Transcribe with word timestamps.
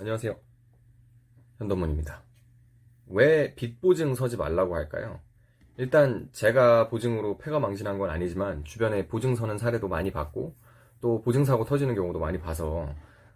안녕하세요. 0.00 0.34
현동문입니다. 1.58 2.22
왜 3.08 3.54
빚 3.54 3.80
보증 3.80 4.14
서지 4.14 4.36
말라고 4.36 4.74
할까요? 4.74 5.20
일단 5.76 6.28
제가 6.32 6.88
보증으로 6.88 7.38
폐가 7.38 7.60
망신한 7.60 7.98
건 7.98 8.10
아니지만 8.10 8.64
주변에 8.64 9.06
보증 9.06 9.34
서는 9.36 9.58
사례도 9.58 9.88
많이 9.88 10.10
봤고 10.10 10.54
또 11.00 11.22
보증사고 11.22 11.64
터지는 11.64 11.94
경우도 11.94 12.18
많이 12.18 12.38
봐서 12.40 12.88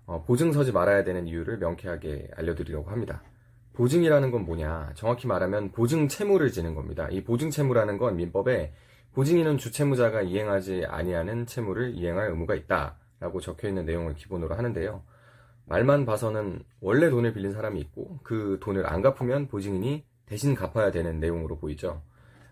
어, 0.06 0.24
보증 0.26 0.52
서지 0.52 0.72
말아야 0.72 1.04
되는 1.04 1.26
이유를 1.26 1.58
명쾌하게 1.58 2.30
알려드리려고 2.34 2.90
합니다. 2.90 3.22
보증이라는 3.74 4.30
건 4.32 4.44
뭐냐? 4.44 4.92
정확히 4.94 5.26
말하면 5.28 5.70
보증 5.70 6.08
채무를 6.08 6.50
지는 6.50 6.74
겁니다. 6.74 7.08
이 7.10 7.22
보증 7.22 7.50
채무라는 7.50 7.98
건 7.98 8.16
민법에 8.16 8.72
보증인은 9.12 9.58
주채무자가 9.58 10.22
이행하지 10.22 10.86
아니하는 10.88 11.46
채무를 11.46 11.94
이행할 11.94 12.30
의무가 12.30 12.54
있다라고 12.54 13.40
적혀 13.40 13.68
있는 13.68 13.84
내용을 13.84 14.14
기본으로 14.14 14.56
하는데요. 14.56 15.02
말만 15.68 16.06
봐서는 16.06 16.62
원래 16.80 17.10
돈을 17.10 17.34
빌린 17.34 17.52
사람이 17.52 17.78
있고 17.80 18.18
그 18.22 18.58
돈을 18.60 18.86
안 18.86 19.02
갚으면 19.02 19.48
보증인이 19.48 20.04
대신 20.26 20.54
갚아야 20.54 20.90
되는 20.90 21.20
내용으로 21.20 21.58
보이죠. 21.58 22.02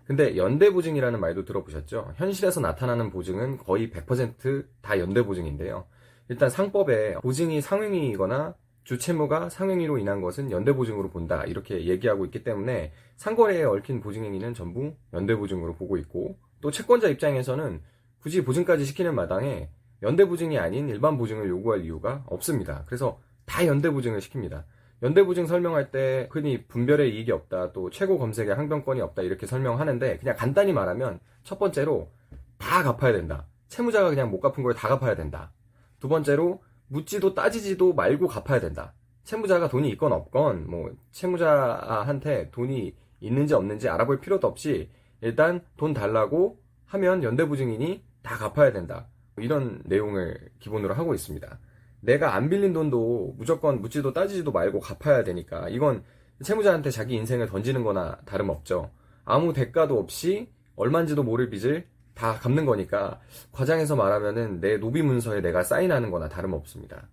근데 0.04 0.36
연대보증이라는 0.36 1.18
말도 1.18 1.44
들어보셨죠? 1.44 2.12
현실에서 2.14 2.60
나타나는 2.60 3.10
보증은 3.10 3.58
거의 3.58 3.90
100%다 3.90 4.98
연대보증인데요. 4.98 5.86
일단 6.28 6.48
상법에 6.48 7.14
보증이 7.16 7.60
상행위이거나 7.60 8.54
주채무가 8.84 9.48
상행위로 9.48 9.98
인한 9.98 10.20
것은 10.20 10.52
연대보증으로 10.52 11.10
본다 11.10 11.42
이렇게 11.44 11.86
얘기하고 11.86 12.24
있기 12.26 12.44
때문에 12.44 12.92
상거래에 13.16 13.64
얽힌 13.64 14.00
보증행위는 14.00 14.54
전부 14.54 14.94
연대보증으로 15.12 15.74
보고 15.74 15.96
있고 15.96 16.38
또 16.60 16.70
채권자 16.70 17.08
입장에서는 17.08 17.82
굳이 18.20 18.44
보증까지 18.44 18.84
시키는 18.84 19.14
마당에 19.14 19.70
연대 20.02 20.26
보증이 20.26 20.58
아닌 20.58 20.88
일반 20.88 21.16
보증을 21.16 21.48
요구할 21.48 21.84
이유가 21.84 22.22
없습니다. 22.26 22.84
그래서 22.86 23.18
다 23.44 23.66
연대 23.66 23.90
보증을 23.90 24.20
시킵니다. 24.20 24.64
연대 25.02 25.24
보증 25.24 25.46
설명할 25.46 25.90
때 25.90 26.28
흔히 26.32 26.66
분별의 26.66 27.14
이익이 27.14 27.30
없다, 27.32 27.72
또 27.72 27.90
최고 27.90 28.18
검색의 28.18 28.54
항변권이 28.54 29.00
없다 29.00 29.22
이렇게 29.22 29.46
설명하는데 29.46 30.18
그냥 30.18 30.36
간단히 30.36 30.72
말하면 30.72 31.20
첫 31.44 31.58
번째로 31.58 32.10
다 32.58 32.82
갚아야 32.82 33.12
된다. 33.12 33.46
채무자가 33.68 34.08
그냥 34.08 34.30
못 34.30 34.40
갚은 34.40 34.62
걸 34.62 34.74
다 34.74 34.88
갚아야 34.88 35.14
된다. 35.14 35.52
두 36.00 36.08
번째로 36.08 36.62
묻지도 36.88 37.34
따지지도 37.34 37.92
말고 37.94 38.26
갚아야 38.28 38.60
된다. 38.60 38.94
채무자가 39.24 39.68
돈이 39.68 39.88
있건 39.90 40.12
없건 40.12 40.70
뭐 40.70 40.90
채무자한테 41.12 42.50
돈이 42.50 42.94
있는지 43.20 43.54
없는지 43.54 43.88
알아볼 43.88 44.20
필요도 44.20 44.46
없이 44.46 44.88
일단 45.20 45.62
돈 45.76 45.92
달라고 45.92 46.60
하면 46.86 47.22
연대보증인이 47.22 48.04
다 48.22 48.36
갚아야 48.36 48.72
된다. 48.72 49.08
이런 49.38 49.82
내용을 49.84 50.38
기본으로 50.60 50.94
하고 50.94 51.14
있습니다. 51.14 51.58
내가 52.00 52.34
안 52.34 52.48
빌린 52.48 52.72
돈도 52.72 53.34
무조건 53.36 53.80
묻지도 53.80 54.12
따지지도 54.12 54.52
말고 54.52 54.80
갚아야 54.80 55.24
되니까 55.24 55.68
이건 55.68 56.04
채무자한테 56.42 56.90
자기 56.90 57.14
인생을 57.14 57.46
던지는 57.46 57.82
거나 57.82 58.18
다름없죠. 58.24 58.90
아무 59.24 59.52
대가도 59.52 59.98
없이 59.98 60.48
얼만지도 60.76 61.22
모를 61.22 61.48
빚을 61.50 61.86
다 62.14 62.34
갚는 62.34 62.64
거니까 62.64 63.20
과장해서 63.52 63.96
말하면은 63.96 64.60
내 64.60 64.78
노비 64.78 65.02
문서에 65.02 65.40
내가 65.40 65.62
사인하는 65.62 66.10
거나 66.10 66.28
다름없습니다. 66.28 67.08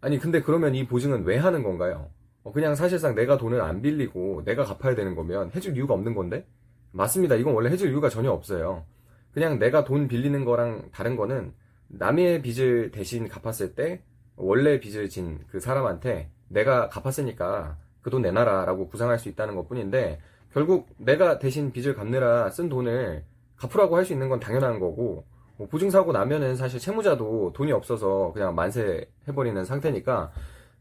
아니 0.00 0.18
근데 0.18 0.40
그러면 0.42 0.74
이 0.74 0.86
보증은 0.86 1.24
왜 1.24 1.36
하는 1.36 1.62
건가요? 1.62 2.10
어, 2.42 2.52
그냥 2.52 2.74
사실상 2.74 3.14
내가 3.14 3.36
돈을 3.38 3.60
안 3.60 3.82
빌리고 3.82 4.42
내가 4.44 4.64
갚아야 4.64 4.96
되는 4.96 5.14
거면 5.14 5.52
해줄 5.54 5.76
이유가 5.76 5.94
없는 5.94 6.14
건데? 6.14 6.46
맞습니다. 6.90 7.36
이건 7.36 7.54
원래 7.54 7.70
해줄 7.70 7.90
이유가 7.90 8.08
전혀 8.08 8.30
없어요. 8.30 8.84
그냥 9.32 9.58
내가 9.58 9.84
돈 9.84 10.08
빌리는 10.08 10.44
거랑 10.44 10.90
다른 10.92 11.16
거는 11.16 11.52
남의 11.88 12.42
빚을 12.42 12.90
대신 12.90 13.28
갚았을 13.28 13.74
때 13.74 14.02
원래 14.36 14.80
빚을 14.80 15.08
진 15.08 15.40
그 15.50 15.60
사람한테 15.60 16.30
내가 16.48 16.88
갚았으니까 16.88 17.76
그 18.02 18.10
돈 18.10 18.22
내놔라라고 18.22 18.88
구상할 18.88 19.18
수 19.18 19.28
있다는 19.28 19.54
것 19.54 19.68
뿐인데 19.68 20.20
결국 20.52 20.88
내가 20.98 21.38
대신 21.38 21.72
빚을 21.72 21.94
갚느라 21.94 22.50
쓴 22.50 22.68
돈을 22.68 23.24
갚으라고 23.56 23.96
할 23.96 24.04
수 24.04 24.12
있는 24.12 24.28
건 24.28 24.40
당연한 24.40 24.80
거고 24.80 25.24
뭐 25.56 25.68
보증사고 25.68 26.12
나면은 26.12 26.56
사실 26.56 26.80
채무자도 26.80 27.52
돈이 27.54 27.70
없어서 27.72 28.32
그냥 28.34 28.54
만세 28.54 29.06
해버리는 29.28 29.64
상태니까 29.64 30.32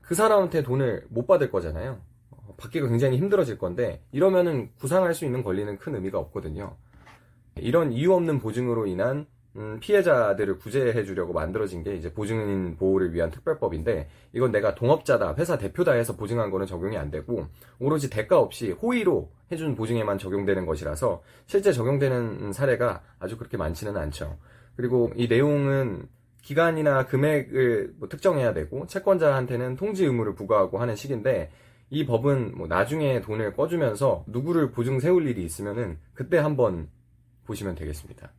그 0.01 0.15
사람한테 0.15 0.63
돈을 0.63 1.05
못 1.09 1.27
받을 1.27 1.51
거잖아요. 1.51 1.99
어, 2.31 2.55
받기가 2.57 2.87
굉장히 2.87 3.17
힘들어질 3.17 3.57
건데 3.59 4.01
이러면은 4.11 4.69
구상할 4.79 5.13
수 5.13 5.25
있는 5.25 5.43
권리는 5.43 5.77
큰 5.77 5.95
의미가 5.95 6.17
없거든요. 6.19 6.75
이런 7.55 7.91
이유 7.91 8.13
없는 8.13 8.39
보증으로 8.39 8.87
인한 8.87 9.25
음, 9.57 9.79
피해자들을 9.81 10.59
구제해 10.59 11.03
주려고 11.03 11.33
만들어진 11.33 11.83
게 11.83 11.95
이제 11.95 12.13
보증인 12.13 12.77
보호를 12.77 13.13
위한 13.13 13.31
특별법인데 13.31 14.07
이건 14.33 14.51
내가 14.51 14.75
동업자다, 14.75 15.35
회사 15.37 15.57
대표다 15.57 15.91
해서 15.91 16.15
보증한 16.15 16.51
거는 16.51 16.67
적용이 16.67 16.97
안 16.97 17.11
되고 17.11 17.47
오로지 17.79 18.09
대가 18.09 18.39
없이 18.39 18.71
호의로 18.71 19.29
해준 19.51 19.75
보증에만 19.75 20.17
적용되는 20.17 20.65
것이라서 20.65 21.21
실제 21.47 21.73
적용되는 21.73 22.53
사례가 22.53 23.01
아주 23.19 23.37
그렇게 23.37 23.57
많지는 23.57 23.97
않죠. 23.97 24.37
그리고 24.77 25.11
이 25.17 25.27
내용은 25.27 26.07
기간이나 26.41 27.05
금액을 27.05 27.95
뭐 27.97 28.07
특정해야 28.07 28.53
되고 28.53 28.87
채권자한테는 28.87 29.75
통지 29.75 30.05
의무를 30.05 30.33
부과하고 30.33 30.79
하는 30.79 30.95
식인데 30.95 31.51
이 31.89 32.05
법은 32.05 32.57
뭐 32.57 32.67
나중에 32.67 33.19
돈을 33.19 33.53
꺼주면서 33.53 34.23
누구를 34.27 34.71
보증 34.71 35.01
세울 35.01 35.27
일이 35.27 35.43
있으면은 35.43 35.99
그때 36.13 36.37
한번 36.37 36.87
보시면 37.51 37.75
되겠습니다. 37.75 38.31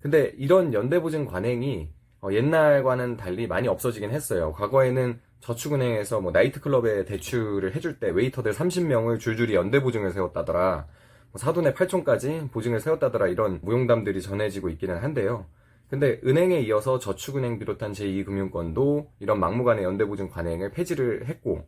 근데 0.00 0.32
이런 0.36 0.72
연대보증 0.72 1.26
관행이 1.26 1.88
어, 2.22 2.28
옛날과는 2.32 3.16
달리 3.16 3.46
많이 3.46 3.68
없어지긴 3.68 4.10
했어요. 4.10 4.52
과거에는 4.52 5.18
저축은행에서 5.40 6.20
뭐 6.20 6.32
나이트클럽에 6.32 7.06
대출을 7.06 7.74
해줄 7.74 7.98
때 7.98 8.10
웨이터들 8.10 8.52
30명을 8.52 9.18
줄줄이 9.18 9.54
연대보증을 9.54 10.10
세웠다더라. 10.10 10.86
뭐 11.32 11.38
사돈의 11.38 11.72
8촌까지 11.72 12.50
보증을 12.50 12.80
세웠다더라 12.80 13.28
이런 13.28 13.60
무용담들이 13.62 14.20
전해지고 14.20 14.68
있기는 14.70 14.98
한데요. 14.98 15.46
근데 15.88 16.20
은행에 16.24 16.60
이어서 16.60 16.98
저축은행 16.98 17.58
비롯한 17.58 17.92
제2금융권도 17.92 19.08
이런 19.20 19.40
막무가내 19.40 19.82
연대보증 19.82 20.28
관행을 20.28 20.70
폐지를 20.70 21.26
했고 21.26 21.66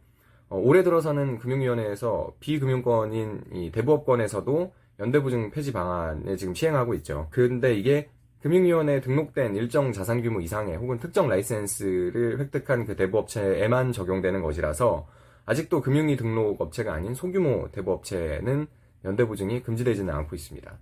어, 0.48 0.58
올해 0.58 0.82
들어서는 0.82 1.38
금융위원회에서 1.38 2.34
비금융권인 2.40 3.44
이 3.54 3.72
대부업권에서도 3.72 4.72
연대보증 5.02 5.50
폐지 5.50 5.72
방안을 5.72 6.36
지금 6.36 6.54
시행하고 6.54 6.94
있죠. 6.94 7.26
근데 7.30 7.74
이게 7.74 8.08
금융위원회에 8.42 9.00
등록된 9.00 9.56
일정 9.56 9.92
자산 9.92 10.22
규모 10.22 10.40
이상의 10.40 10.76
혹은 10.76 10.98
특정 10.98 11.28
라이센스를 11.28 12.38
획득한 12.38 12.86
그 12.86 12.94
대부업체에만 12.94 13.92
적용되는 13.92 14.42
것이라서 14.42 15.08
아직도 15.44 15.80
금융위 15.80 16.16
등록 16.16 16.60
업체가 16.60 16.94
아닌 16.94 17.14
소규모 17.14 17.68
대부업체는 17.72 18.68
연대보증이 19.04 19.62
금지되지는 19.64 20.14
않고 20.14 20.36
있습니다. 20.36 20.78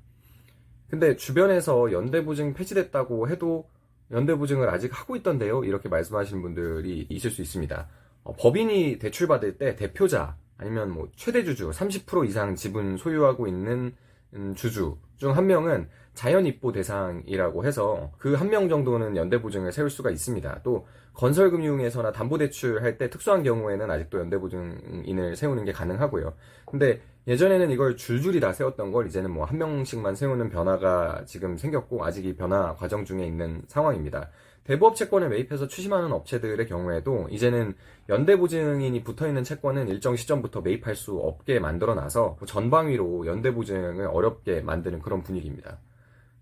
근데 0.90 1.16
주변에서 1.16 1.92
연대보증 1.92 2.52
폐지됐다고 2.52 3.28
해도 3.28 3.68
연대보증을 4.10 4.68
아직 4.68 4.98
하고 4.98 5.16
있던데요? 5.16 5.64
이렇게 5.64 5.88
말씀하시는 5.88 6.42
분들이 6.42 7.06
있을 7.08 7.30
수 7.30 7.40
있습니다. 7.40 7.88
어, 8.24 8.36
법인이 8.36 8.98
대출받을 8.98 9.56
때 9.56 9.76
대표자 9.76 10.36
아니면 10.58 10.90
뭐 10.90 11.08
최대주주 11.16 11.70
30% 11.70 12.28
이상 12.28 12.54
지분 12.54 12.98
소유하고 12.98 13.46
있는 13.46 13.94
음, 14.34 14.54
주주 14.54 14.96
중 15.16 15.32
한 15.32 15.46
명은 15.46 15.88
자연 16.14 16.46
입보 16.46 16.72
대상이라고 16.72 17.64
해서 17.64 18.12
그 18.18 18.34
한 18.34 18.48
명 18.50 18.68
정도는 18.68 19.16
연대 19.16 19.40
보증을 19.40 19.72
세울 19.72 19.90
수가 19.90 20.10
있습니다. 20.10 20.60
또 20.62 20.86
건설금융에서나 21.14 22.12
담보대출 22.12 22.82
할 22.82 22.96
때 22.98 23.10
특수한 23.10 23.42
경우에는 23.42 23.90
아직도 23.90 24.18
연대 24.18 24.38
보증인을 24.38 25.36
세우는 25.36 25.64
게 25.64 25.72
가능하고요. 25.72 26.34
근데 26.66 27.00
예전에는 27.30 27.70
이걸 27.70 27.96
줄줄이 27.96 28.40
다 28.40 28.52
세웠던 28.52 28.90
걸 28.90 29.06
이제는 29.06 29.30
뭐 29.30 29.44
한 29.44 29.56
명씩만 29.56 30.16
세우는 30.16 30.50
변화가 30.50 31.22
지금 31.26 31.56
생겼고 31.56 32.04
아직 32.04 32.26
이 32.26 32.34
변화 32.34 32.74
과정 32.74 33.04
중에 33.04 33.24
있는 33.24 33.62
상황입니다. 33.68 34.30
대부업 34.64 34.96
채권을 34.96 35.28
매입해서 35.28 35.68
추심하는 35.68 36.10
업체들의 36.12 36.66
경우에도 36.66 37.28
이제는 37.30 37.74
연대보증인이 38.08 39.04
붙어있는 39.04 39.44
채권은 39.44 39.88
일정 39.88 40.16
시점부터 40.16 40.60
매입할 40.62 40.96
수 40.96 41.18
없게 41.18 41.60
만들어놔서 41.60 42.38
전방위로 42.46 43.26
연대보증을 43.26 44.08
어렵게 44.08 44.62
만드는 44.62 44.98
그런 45.00 45.22
분위기입니다. 45.22 45.78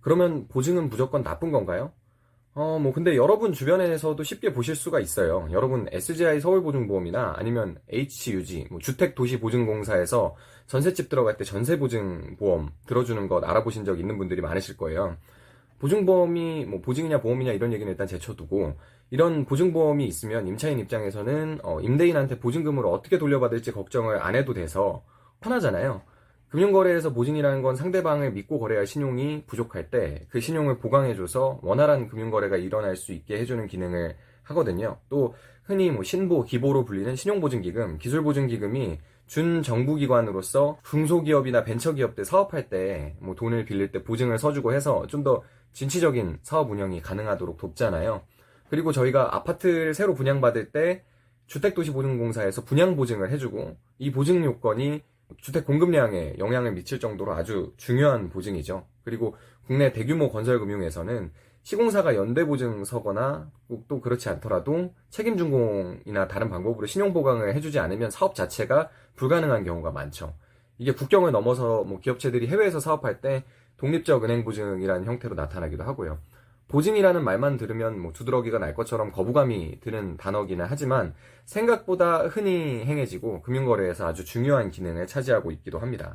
그러면 0.01 0.49
보증은 0.49 0.89
무조건 0.89 1.23
나쁜 1.23 1.53
건가요? 1.53 1.93
어, 2.59 2.77
뭐, 2.81 2.93
근데 2.93 3.15
여러분 3.15 3.53
주변에서도 3.53 4.21
쉽게 4.21 4.53
보실 4.53 4.75
수가 4.75 4.99
있어요. 4.99 5.47
여러분 5.53 5.87
SGI 5.93 6.41
서울보증보험이나 6.41 7.35
아니면 7.37 7.79
HUG, 7.89 8.67
뭐 8.69 8.81
주택도시보증공사에서 8.81 10.35
전셋집 10.67 11.09
들어갈 11.09 11.37
때 11.37 11.45
전세보증보험 11.45 12.71
들어주는 12.87 13.29
것 13.29 13.45
알아보신 13.45 13.85
적 13.85 14.01
있는 14.01 14.19
분들이 14.19 14.41
많으실 14.41 14.77
거예요. 14.77 15.17
보증보험이 15.79 16.65
뭐 16.65 16.81
보증이냐 16.81 17.21
보험이냐 17.21 17.53
이런 17.53 17.73
얘기는 17.73 17.89
일단 17.89 18.09
제쳐두고 18.09 18.75
이런 19.11 19.45
보증보험이 19.45 20.09
있으면 20.09 20.49
임차인 20.49 20.81
입장에서는 20.81 21.61
어, 21.63 21.81
임대인한테 21.81 22.41
보증금을 22.41 22.87
어떻게 22.87 23.19
돌려받을지 23.19 23.71
걱정을 23.71 24.21
안 24.21 24.35
해도 24.35 24.53
돼서 24.53 25.05
편하잖아요. 25.43 26.03
금융거래에서 26.51 27.13
보증이라는 27.13 27.63
건 27.63 27.77
상대방을 27.77 28.33
믿고 28.33 28.59
거래할 28.59 28.87
신용이 28.87 29.45
부족할 29.47 29.91
때 29.91 30.27
그 30.31 30.41
신용을 30.41 30.79
보강해줘서 30.79 31.61
원활한 31.63 32.09
금융거래가 32.09 32.57
일어날 32.57 32.97
수 32.97 33.13
있게 33.13 33.39
해주는 33.39 33.67
기능을 33.67 34.17
하거든요. 34.45 34.99
또 35.11 35.35
흔히 35.65 35.91
뭐 35.91 36.03
신보, 36.03 36.45
기보로 36.45 36.85
불리는 36.87 37.15
신용보증기금, 37.15 37.99
기술보증기금이 37.99 38.99
준정부기관으로서 39.27 40.79
중소기업이나 40.85 41.65
벤처기업들 41.65 42.25
사업할 42.25 42.71
때 42.71 43.15
뭐 43.21 43.35
돈을 43.35 43.65
빌릴 43.67 43.93
때 43.93 44.03
보증을 44.03 44.39
서주고 44.39 44.73
해서 44.73 45.07
좀 45.07 45.23
더 45.23 45.43
진취적인 45.73 46.39
사업 46.43 46.71
운영이 46.71 47.03
가능하도록 47.03 47.59
돕잖아요. 47.59 48.23
그리고 48.71 48.91
저희가 48.91 49.37
아파트를 49.37 49.93
새로 49.95 50.15
분양받을 50.15 50.73
때 50.73 51.05
주택도시보증공사에서 51.47 52.65
분양보증을 52.65 53.31
해주고 53.33 53.77
이 53.99 54.11
보증 54.11 54.45
요건이 54.45 55.03
주택 55.37 55.67
공급량에 55.67 56.37
영향을 56.39 56.73
미칠 56.73 56.99
정도로 56.99 57.33
아주 57.33 57.73
중요한 57.77 58.31
보증이죠. 58.31 58.87
그리고 59.05 59.37
국내 59.67 59.93
대규모 59.93 60.31
건설금융에서는 60.31 61.31
시공사가 61.63 62.15
연대 62.15 62.47
보증 62.47 62.85
서거나 62.85 63.51
또 63.89 64.01
그렇지 64.01 64.29
않더라도 64.31 64.95
책임준공이나 65.11 66.27
다른 66.27 66.49
방법으로 66.49 66.87
신용보강을 66.87 67.55
해주지 67.55 67.79
않으면 67.79 68.11
사업 68.11 68.35
자체가 68.35 68.89
불가능한 69.17 69.65
경우가 69.65 69.91
많죠. 69.91 70.35
이게 70.79 70.93
국경을 70.93 71.33
넘어서 71.33 71.85
뭐 71.85 72.01
기업체들이 72.01 72.47
해외에서 72.47 72.81
사업할 72.81 73.21
때 73.21 73.45
독립적 73.77 74.25
은행 74.25 74.45
보증이라는 74.45 75.05
형태로 75.05 75.35
나타나기도 75.35 75.85
하고요. 75.85 76.19
보증이라는 76.69 77.25
말만 77.25 77.57
들으면 77.57 77.99
뭐 77.99 78.13
두드러기가 78.13 78.59
날 78.59 78.75
것처럼 78.75 79.11
거부감이 79.11 79.81
드는 79.81 80.17
단어기는 80.19 80.67
하지만 80.69 81.15
생각보다 81.47 82.27
흔히 82.27 82.85
행해지고 82.85 83.43
금융거래에서 83.43 84.07
아주 84.07 84.25
중요한 84.25 84.71
기능을 84.71 85.07
차지하고 85.07 85.51
있기도 85.53 85.79
합니다. 85.79 86.15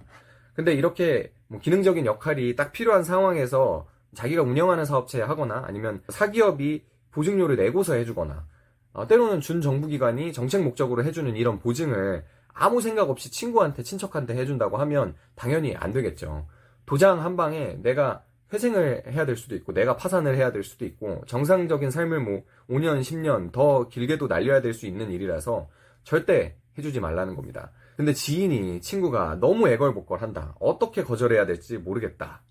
근데 0.54 0.74
이렇게 0.74 1.34
뭐 1.48 1.60
기능적인 1.60 2.06
역할이 2.06 2.56
딱 2.56 2.72
필요한 2.72 3.04
상황에서 3.04 3.88
자기가 4.14 4.44
운영하는 4.44 4.86
사업체에 4.86 5.24
하거나 5.24 5.64
아니면 5.66 6.04
사기업이 6.10 6.86
보증료를 7.12 7.56
내고서 7.56 7.96
해주거나 7.96 8.46
어, 8.94 9.08
때로는 9.08 9.42
준정부기관이 9.42 10.34
정책 10.34 10.64
목적으로 10.64 11.04
해주는 11.04 11.36
이런 11.36 11.58
보증을 11.58 12.24
아무 12.54 12.82
생각 12.82 13.10
없이 13.10 13.32
친구한테 13.32 13.82
친척한테 13.82 14.36
해준다고 14.36 14.78
하면 14.78 15.16
당연히 15.36 15.76
안 15.76 15.92
되겠죠. 15.92 16.48
도장 16.86 17.22
한 17.22 17.36
방에 17.36 17.80
내가 17.82 18.24
회생을 18.54 19.04
해야 19.08 19.26
될 19.26 19.36
수도 19.36 19.56
있고 19.56 19.74
내가 19.74 19.96
파산을 19.96 20.36
해야 20.38 20.52
될 20.52 20.64
수도 20.64 20.86
있고 20.86 21.24
정상적인 21.26 21.90
삶을 21.90 22.20
뭐 22.20 22.44
5년, 22.70 23.02
10년 23.02 23.52
더 23.52 23.88
길게도 23.90 24.28
날려야 24.28 24.62
될 24.62 24.74
수 24.74 24.86
있는 24.86 25.12
일이라서 25.12 25.68
절대 26.04 26.56
해주지 26.78 27.00
말라는 27.00 27.36
겁니다. 27.36 27.72
근데 27.98 28.14
지인이 28.14 28.82
친구가 28.82 29.38
너무 29.40 29.68
애걸복걸한다. 29.70 30.56
어떻게 30.60 31.04
거절해야 31.04 31.46
될지 31.46 31.78
모르겠다. 31.78 32.42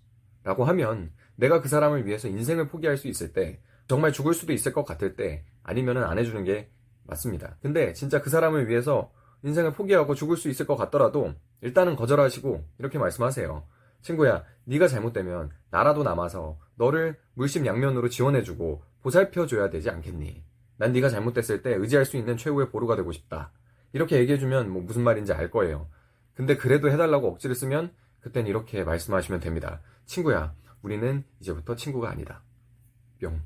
라고 0.43 0.65
하면 0.65 1.11
내가 1.35 1.61
그 1.61 1.67
사람을 1.69 2.05
위해서 2.05 2.27
인생을 2.27 2.67
포기할 2.67 2.97
수 2.97 3.07
있을 3.07 3.33
때 3.33 3.59
정말 3.87 4.11
죽을 4.11 4.33
수도 4.33 4.53
있을 4.53 4.73
것 4.73 4.85
같을 4.85 5.15
때 5.15 5.43
아니면은 5.63 6.03
안 6.03 6.17
해주는 6.17 6.43
게 6.43 6.69
맞습니다. 7.05 7.57
근데 7.61 7.93
진짜 7.93 8.21
그 8.21 8.29
사람을 8.29 8.67
위해서 8.69 9.11
인생을 9.43 9.73
포기하고 9.73 10.15
죽을 10.15 10.37
수 10.37 10.49
있을 10.49 10.65
것 10.65 10.75
같더라도 10.77 11.33
일단은 11.61 11.95
거절하시고 11.95 12.63
이렇게 12.79 12.97
말씀하세요. 12.97 13.63
친구야, 14.03 14.43
네가 14.65 14.87
잘못되면 14.87 15.49
나라도 15.71 16.03
남아서 16.03 16.59
너를 16.75 17.17
물심양면으로 17.33 18.09
지원해주고 18.09 18.83
보살펴줘야 19.01 19.69
되지 19.69 19.89
않겠니? 19.89 20.43
난 20.77 20.91
네가 20.91 21.09
잘못됐을 21.09 21.61
때 21.61 21.73
의지할 21.73 22.05
수 22.05 22.17
있는 22.17 22.37
최후의 22.37 22.69
보루가 22.69 22.95
되고 22.95 23.11
싶다. 23.11 23.51
이렇게 23.93 24.17
얘기해주면 24.19 24.69
뭐 24.69 24.81
무슨 24.81 25.03
말인지 25.03 25.33
알 25.33 25.49
거예요. 25.49 25.87
근데 26.35 26.55
그래도 26.55 26.89
해달라고 26.91 27.27
억지를 27.29 27.55
쓰면 27.55 27.91
그땐 28.21 28.47
이렇게 28.47 28.83
말씀하시면 28.83 29.39
됩니다. 29.39 29.81
친구야, 30.05 30.53
우리는 30.81 31.23
이제부터 31.39 31.75
친구가 31.75 32.09
아니다. 32.09 32.43
뿅. 33.21 33.41